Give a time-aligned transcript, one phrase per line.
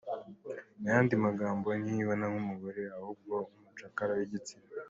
[0.79, 4.67] Mu yandi magambo ntiyibona nk’umugore ahubwo nk’umucakara w’igitsina.